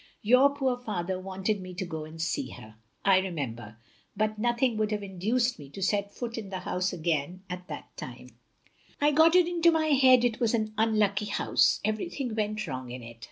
Your 0.23 0.49
poor 0.55 0.77
father 0.79 1.19
wanted 1.19 1.61
me 1.61 1.75
to 1.75 1.85
go 1.85 2.05
and 2.05 2.19
see 2.19 2.49
her, 2.53 2.77
I 3.05 3.19
remember, 3.19 3.77
but 4.17 4.39
nothing 4.39 4.75
would 4.77 4.89
have 4.89 5.03
induced 5.03 5.59
me 5.59 5.69
to 5.69 5.83
set 5.83 6.11
foot 6.11 6.39
in 6.39 6.49
the 6.49 6.61
house 6.61 6.91
again 6.91 7.43
at 7.51 7.67
that 7.67 7.95
time. 7.97 8.29
262 8.99 8.99
THE 8.99 9.01
LONELY 9.01 9.11
LADY 9.11 9.13
I 9.13 9.23
got 9.23 9.35
it 9.35 9.47
into 9.47 9.71
my 9.71 9.87
head 10.09 10.23
it 10.25 10.39
was 10.39 10.55
an 10.55 10.73
unlucky 10.75 11.25
house; 11.25 11.81
everjrthing 11.85 12.35
went 12.35 12.65
wrong 12.65 12.89
in 12.89 13.03
it. 13.03 13.19